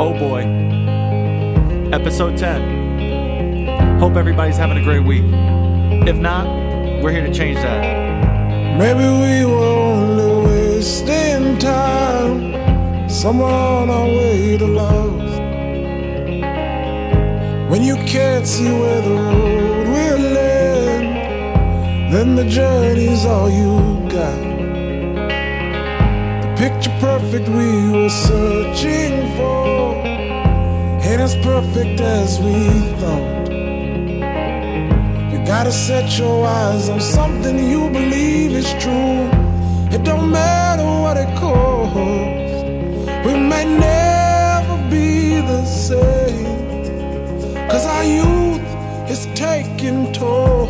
Oh 0.00 0.16
boy. 0.16 0.42
Episode 1.92 2.38
10. 2.38 3.98
Hope 3.98 4.14
everybody's 4.14 4.56
having 4.56 4.78
a 4.78 4.84
great 4.84 5.04
week. 5.04 5.24
If 6.06 6.16
not, 6.16 6.46
we're 7.02 7.10
here 7.10 7.26
to 7.26 7.34
change 7.34 7.56
that. 7.56 8.78
Maybe 8.78 9.00
we 9.00 9.44
only 9.44 10.46
wasting 10.46 11.58
time 11.58 13.10
somewhere 13.10 13.50
on 13.50 13.90
our 13.90 14.06
way 14.06 14.56
to 14.56 14.66
love. 14.68 15.18
When 17.68 17.82
you 17.82 17.96
can't 18.06 18.46
see 18.46 18.70
where 18.70 19.00
the 19.00 19.10
road 19.10 19.88
will 19.88 20.38
end, 20.38 22.14
then 22.14 22.36
the 22.36 22.44
journey's 22.44 23.24
all 23.24 23.50
you 23.50 24.08
got. 24.08 24.47
Picture 26.58 26.90
perfect 26.98 27.48
we 27.48 27.88
were 27.88 28.10
searching 28.10 29.14
for 29.36 29.94
ain't 31.06 31.20
as 31.20 31.36
perfect 31.36 32.00
as 32.00 32.40
we 32.40 32.68
thought. 32.98 33.48
You 35.30 35.38
gotta 35.46 35.70
set 35.70 36.18
your 36.18 36.44
eyes 36.44 36.88
on 36.88 37.00
something 37.00 37.56
you 37.58 37.88
believe 37.90 38.50
is 38.50 38.70
true. 38.82 39.30
It 39.94 40.02
don't 40.02 40.32
matter 40.32 40.82
what 40.82 41.16
it 41.16 41.30
costs. 41.38 42.64
We 43.24 43.34
may 43.34 43.64
never 43.64 44.76
be 44.90 45.40
the 45.40 45.64
same. 45.64 46.44
Cause 47.70 47.86
our 47.86 48.02
youth 48.02 49.08
is 49.08 49.26
taking 49.36 50.12
toll. 50.12 50.66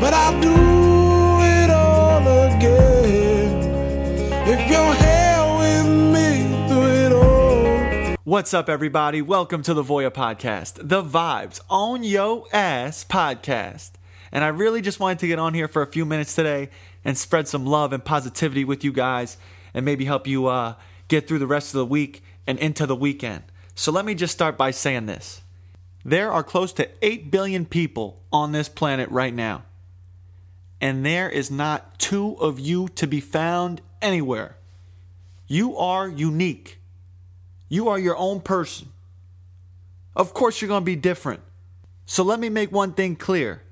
But 0.00 0.14
I'll 0.14 0.40
do 0.40 0.75
What's 8.26 8.52
up, 8.52 8.68
everybody? 8.68 9.22
Welcome 9.22 9.62
to 9.62 9.72
the 9.72 9.84
Voya 9.84 10.10
Podcast, 10.10 10.88
the 10.88 11.00
Vibes 11.00 11.60
on 11.70 12.02
Yo 12.02 12.48
Ass 12.52 13.04
Podcast. 13.04 13.92
And 14.32 14.42
I 14.42 14.48
really 14.48 14.82
just 14.82 14.98
wanted 14.98 15.20
to 15.20 15.28
get 15.28 15.38
on 15.38 15.54
here 15.54 15.68
for 15.68 15.80
a 15.80 15.86
few 15.86 16.04
minutes 16.04 16.34
today 16.34 16.70
and 17.04 17.16
spread 17.16 17.46
some 17.46 17.64
love 17.64 17.92
and 17.92 18.04
positivity 18.04 18.64
with 18.64 18.82
you 18.82 18.90
guys 18.90 19.36
and 19.72 19.84
maybe 19.84 20.06
help 20.06 20.26
you 20.26 20.46
uh, 20.46 20.74
get 21.06 21.28
through 21.28 21.38
the 21.38 21.46
rest 21.46 21.68
of 21.68 21.78
the 21.78 21.86
week 21.86 22.24
and 22.48 22.58
into 22.58 22.84
the 22.84 22.96
weekend. 22.96 23.44
So 23.76 23.92
let 23.92 24.04
me 24.04 24.16
just 24.16 24.34
start 24.34 24.58
by 24.58 24.72
saying 24.72 25.06
this 25.06 25.42
there 26.04 26.32
are 26.32 26.42
close 26.42 26.72
to 26.72 26.88
8 27.02 27.30
billion 27.30 27.64
people 27.64 28.24
on 28.32 28.50
this 28.50 28.68
planet 28.68 29.08
right 29.10 29.32
now. 29.32 29.66
And 30.80 31.06
there 31.06 31.30
is 31.30 31.48
not 31.48 32.00
two 32.00 32.34
of 32.40 32.58
you 32.58 32.88
to 32.88 33.06
be 33.06 33.20
found 33.20 33.82
anywhere. 34.02 34.56
You 35.46 35.76
are 35.76 36.08
unique. 36.08 36.80
You 37.68 37.88
are 37.88 37.98
your 37.98 38.16
own 38.16 38.40
person. 38.40 38.88
Of 40.14 40.32
course, 40.32 40.60
you're 40.60 40.68
going 40.68 40.82
to 40.82 40.86
be 40.86 40.96
different. 40.96 41.40
So 42.06 42.22
let 42.22 42.40
me 42.40 42.48
make 42.48 42.72
one 42.72 42.92
thing 42.92 43.16
clear. 43.16 43.62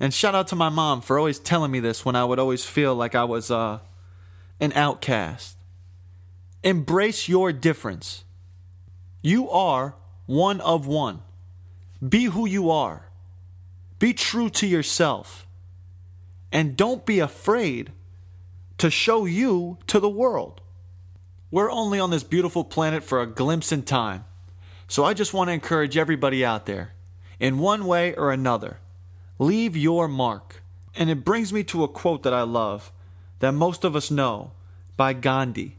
And 0.00 0.12
shout 0.12 0.34
out 0.34 0.48
to 0.48 0.56
my 0.56 0.68
mom 0.68 1.00
for 1.00 1.18
always 1.18 1.38
telling 1.38 1.70
me 1.70 1.80
this 1.80 2.04
when 2.04 2.16
I 2.16 2.24
would 2.24 2.38
always 2.38 2.64
feel 2.64 2.94
like 2.94 3.14
I 3.14 3.24
was 3.24 3.50
uh, 3.50 3.78
an 4.60 4.72
outcast. 4.74 5.56
Embrace 6.62 7.28
your 7.28 7.52
difference. 7.52 8.24
You 9.22 9.48
are 9.50 9.94
one 10.26 10.60
of 10.60 10.86
one. 10.86 11.22
Be 12.06 12.24
who 12.24 12.46
you 12.46 12.70
are. 12.70 13.06
Be 13.98 14.12
true 14.12 14.50
to 14.50 14.66
yourself. 14.66 15.46
And 16.50 16.76
don't 16.76 17.06
be 17.06 17.20
afraid 17.20 17.92
to 18.78 18.90
show 18.90 19.24
you 19.24 19.78
to 19.86 20.00
the 20.00 20.08
world. 20.08 20.60
We're 21.54 21.70
only 21.70 22.00
on 22.00 22.10
this 22.10 22.24
beautiful 22.24 22.64
planet 22.64 23.04
for 23.04 23.22
a 23.22 23.28
glimpse 23.28 23.70
in 23.70 23.84
time. 23.84 24.24
So 24.88 25.04
I 25.04 25.14
just 25.14 25.32
want 25.32 25.50
to 25.50 25.52
encourage 25.52 25.96
everybody 25.96 26.44
out 26.44 26.66
there, 26.66 26.94
in 27.38 27.60
one 27.60 27.86
way 27.86 28.12
or 28.12 28.32
another, 28.32 28.78
leave 29.38 29.76
your 29.76 30.08
mark. 30.08 30.64
And 30.96 31.08
it 31.08 31.24
brings 31.24 31.52
me 31.52 31.62
to 31.62 31.84
a 31.84 31.88
quote 31.88 32.24
that 32.24 32.34
I 32.34 32.42
love, 32.42 32.90
that 33.38 33.52
most 33.52 33.84
of 33.84 33.94
us 33.94 34.10
know, 34.10 34.50
by 34.96 35.12
Gandhi 35.12 35.76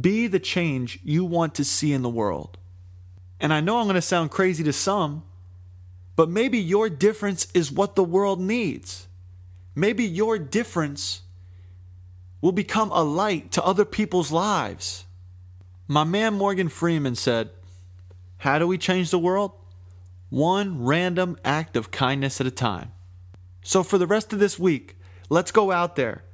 Be 0.00 0.28
the 0.28 0.38
change 0.38 1.00
you 1.02 1.24
want 1.24 1.52
to 1.56 1.64
see 1.64 1.92
in 1.92 2.02
the 2.02 2.08
world. 2.08 2.56
And 3.40 3.52
I 3.52 3.60
know 3.60 3.78
I'm 3.78 3.86
going 3.86 3.96
to 3.96 4.02
sound 4.02 4.30
crazy 4.30 4.62
to 4.62 4.72
some, 4.72 5.24
but 6.14 6.30
maybe 6.30 6.58
your 6.58 6.88
difference 6.88 7.48
is 7.54 7.72
what 7.72 7.96
the 7.96 8.04
world 8.04 8.40
needs. 8.40 9.08
Maybe 9.74 10.04
your 10.04 10.38
difference 10.38 11.22
will 12.40 12.52
become 12.52 12.92
a 12.92 13.02
light 13.02 13.50
to 13.50 13.64
other 13.64 13.84
people's 13.84 14.30
lives. 14.30 15.06
My 15.90 16.04
man 16.04 16.34
Morgan 16.34 16.68
Freeman 16.68 17.14
said, 17.14 17.48
How 18.36 18.58
do 18.58 18.66
we 18.66 18.76
change 18.76 19.10
the 19.10 19.18
world? 19.18 19.52
One 20.28 20.84
random 20.84 21.38
act 21.42 21.78
of 21.78 21.90
kindness 21.90 22.42
at 22.42 22.46
a 22.46 22.50
time. 22.50 22.92
So, 23.62 23.82
for 23.82 23.96
the 23.96 24.06
rest 24.06 24.34
of 24.34 24.38
this 24.38 24.58
week, 24.58 24.98
let's 25.30 25.50
go 25.50 25.72
out 25.72 25.96
there. 25.96 26.24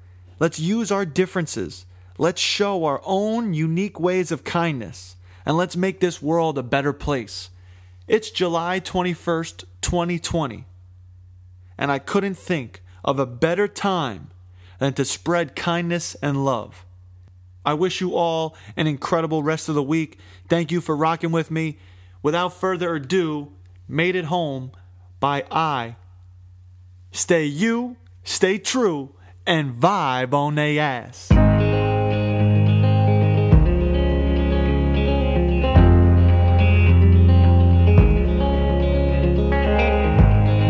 Let's 0.41 0.59
use 0.59 0.91
our 0.91 1.07
differences. 1.07 1.87
Let's 2.19 2.41
show 2.41 2.85
our 2.85 3.01
own 3.05 3.55
unique 3.55 4.01
ways 4.01 4.33
of 4.33 4.43
kindness. 4.43 5.15
And 5.47 5.57
let's 5.57 5.77
make 5.77 6.01
this 6.01 6.21
world 6.21 6.59
a 6.59 6.65
better 6.65 6.93
place. 6.93 7.51
It's 8.09 8.33
July 8.33 8.81
21st, 8.81 9.67
2020. 9.83 10.65
And 11.79 11.93
I 11.93 12.01
couldn't 12.01 12.35
think 12.35 12.83
of 13.05 13.21
a 13.21 13.27
better 13.27 13.69
time 13.69 14.31
than 14.81 14.95
to 14.95 15.05
spread 15.05 15.55
kindness 15.55 16.17
and 16.17 16.45
love. 16.45 16.85
I 17.65 17.75
wish 17.75 18.01
you 18.01 18.15
all 18.15 18.57
an 18.77 18.87
incredible 18.87 19.43
rest 19.43 19.69
of 19.69 19.75
the 19.75 19.83
week. 19.83 20.19
Thank 20.49 20.71
you 20.71 20.81
for 20.81 20.97
rocking 20.97 21.33
with 21.33 21.51
me. 21.51 21.79
Without 22.23 22.53
further 22.55 22.95
ado, 22.95 23.53
Made 23.89 24.17
It 24.17 24.27
Home 24.27 24.73
by 25.21 25.45
AHI. 25.51 25.97
Stay 27.13 27.45
you, 27.45 27.97
stay 28.23 28.59
true, 28.59 29.15
and 29.47 29.75
vibe 29.75 30.33
on 30.35 30.55
they 30.57 30.79
ass. 30.79 31.31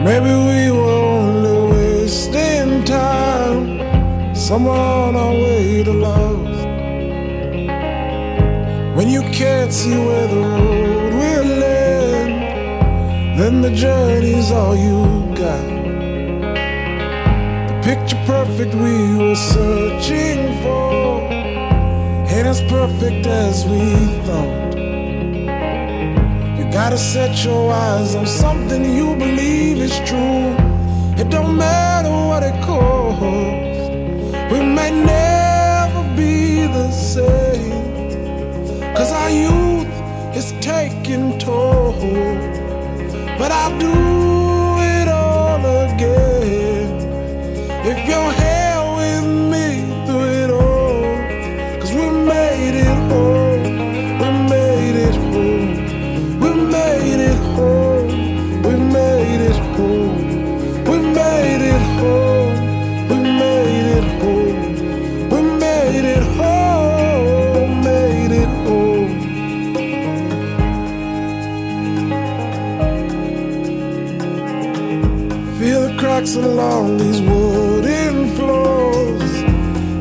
Maybe 0.05 0.27
we 0.27 0.71
were 0.71 0.85
only 0.85 1.73
wasting 1.73 2.85
time 2.85 4.35
somewhere 4.35 4.75
on 4.75 5.17
our 5.17 5.33
way 5.33 5.83
to 5.83 5.93
love. 5.93 6.24
Can't 9.35 9.73
see 9.73 9.91
where 9.91 10.29
the 10.29 10.37
road 10.37 11.13
will 11.13 11.63
end, 11.65 13.37
then 13.37 13.63
the 13.63 13.71
journey's 13.73 14.53
all 14.53 14.77
you 14.77 15.03
got. 15.35 15.67
The 17.69 17.81
picture 17.83 18.23
perfect 18.27 18.73
we 18.75 19.17
were 19.17 19.35
searching 19.35 20.63
for 20.63 21.23
ain't 22.33 22.47
as 22.47 22.61
perfect 22.63 23.27
as 23.27 23.67
we 23.67 23.83
thought. 24.25 24.77
You 26.57 26.65
gotta 26.71 26.97
set 26.97 27.45
your 27.45 27.73
eyes 27.73 28.15
on 28.15 28.29
something 28.29 28.85
you 28.85 29.17
believe 29.17 29.79
is 29.79 29.99
true. 30.09 30.55
It 31.21 31.29
don't 31.29 31.57
matter 31.57 32.11
what 32.11 32.45
it 32.45 32.57
costs. 32.63 33.89
We 34.53 34.61
may 34.61 34.91
never 34.93 36.03
be 36.17 36.69
the 36.69 36.93
same. 36.93 37.44
Cause 39.05 39.13
our 39.13 39.31
youth 39.31 40.35
is 40.35 40.53
taking 40.63 41.39
toll. 41.39 41.93
But 43.39 43.53
I'll 43.53 43.79
do 43.79 43.93
it 44.81 45.09
all 45.09 45.61
again. 45.61 46.89
If 47.85 47.99
you're 48.09 48.44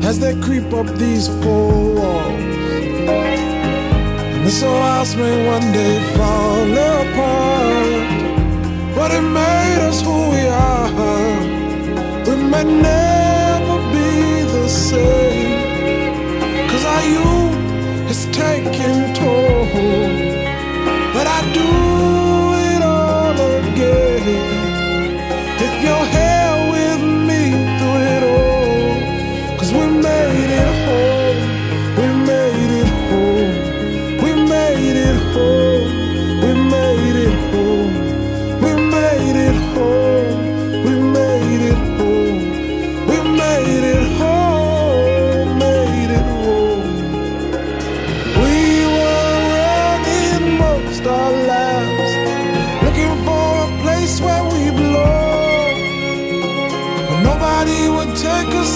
as 0.04 0.18
they 0.18 0.34
creep 0.40 0.72
up 0.72 0.86
these 0.96 1.28
four 1.42 1.72
walls. 1.98 2.42
And 4.34 4.46
this 4.46 4.62
old 4.62 4.82
house 4.82 5.14
may 5.16 5.46
one 5.46 5.72
day 5.72 5.96
fall 6.16 6.72
apart, 6.92 8.06
but 8.96 9.10
it 9.18 9.22
made 9.22 9.80
us 9.88 10.02
who 10.02 10.18
we 10.34 10.42
are. 10.46 10.74
We 12.26 12.34
may 12.36 12.93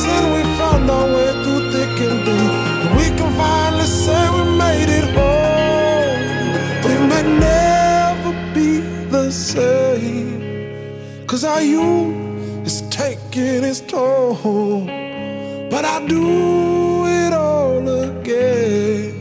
and 0.06 0.26
we 0.34 0.42
found 0.58 0.90
our 0.90 1.06
way 1.14 1.30
through 1.42 1.72
thick 1.72 1.96
and 2.06 2.18
thin. 2.24 2.46
We 2.96 3.06
can 3.16 3.30
finally 3.36 3.84
say 3.84 4.22
we 4.36 4.42
made 4.64 4.90
it 5.00 5.06
home. 5.16 6.20
We 6.86 6.94
may 7.10 7.24
never 7.48 8.32
be 8.54 8.80
the 9.14 9.30
same. 9.30 11.26
Cause 11.26 11.44
our 11.44 11.62
youth 11.62 12.66
is 12.66 12.82
taking 12.90 13.64
its 13.64 13.80
toll. 13.80 14.84
But 15.70 15.84
I 15.84 16.06
do 16.06 17.06
it 17.06 17.32
all 17.32 17.86
again. 17.88 19.14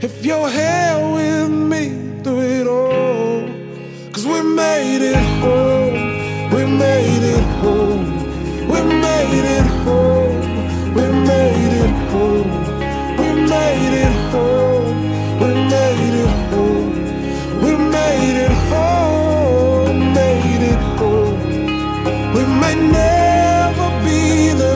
If 0.00 0.24
you're 0.24 0.50
here 0.50 0.85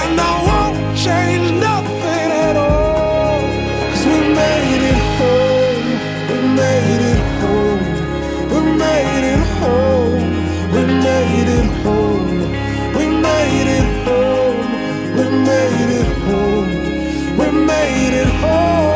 And 0.00 0.20
I 0.20 0.32
won't 0.48 0.98
change 0.98 1.50
nothing 1.60 2.30
at 2.46 2.56
all. 2.56 3.40
Cause 3.90 4.04
we 4.04 4.18
made 4.42 4.82
it 4.92 5.00
home. 5.18 5.86
We 6.30 6.38
made 6.62 7.02
it 7.12 7.20
home. 7.40 7.82
We 8.50 8.58
made 8.82 9.24
it 9.34 9.44
home. 9.60 10.24
We 10.74 10.82
made 11.06 11.48
it 11.58 11.68
home. 11.84 12.26
We 12.96 13.04
made 13.26 13.68
it 13.78 13.88
home. 14.06 14.60
We 15.16 15.24
made 15.48 15.90
it 16.00 16.08
home. 16.26 16.70
We 17.38 17.46
made 17.66 18.14
it 18.22 18.28
home. 18.42 18.87